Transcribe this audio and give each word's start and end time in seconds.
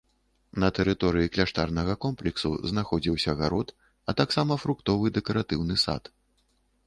На 0.61 0.69
тэрыторыі 0.77 1.31
кляштарнага 1.33 1.93
комплексу 2.05 2.51
знаходзіўся 2.71 3.31
гарод, 3.41 3.69
а 4.11 4.15
таксама 4.21 4.53
фруктовы 4.65 5.05
дэкаратыўны 5.21 5.75
сад. 5.85 6.03